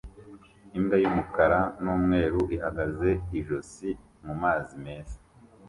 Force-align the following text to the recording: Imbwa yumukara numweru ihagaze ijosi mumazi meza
Imbwa 0.77 0.95
yumukara 1.03 1.59
numweru 1.81 2.39
ihagaze 2.55 3.09
ijosi 3.39 3.89
mumazi 4.25 4.73
meza 4.85 5.17